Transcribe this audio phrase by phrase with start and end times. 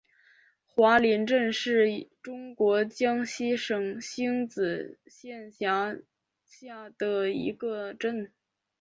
[0.65, 5.95] 华林镇是中国江西省星子县下
[6.43, 8.33] 辖的一个镇。